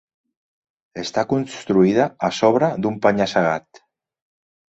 Està 1.01 1.23
construïda 1.33 2.07
a 2.29 2.31
sobre 2.39 2.71
d'un 2.85 2.99
penya-segat. 3.05 3.85